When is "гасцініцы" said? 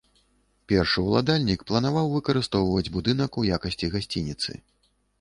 3.97-4.51